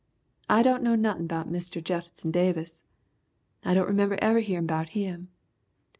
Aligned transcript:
I 0.49 0.63
don't 0.63 0.81
know 0.81 0.95
nothin' 0.95 1.27
'bout 1.27 1.47
Mr. 1.47 1.79
Jef'son 1.79 2.31
Davis, 2.31 2.81
I 3.63 3.75
don't 3.75 3.85
remember 3.87 4.17
ever 4.19 4.39
hearin' 4.39 4.65
'bout 4.65 4.89
him. 4.97 5.29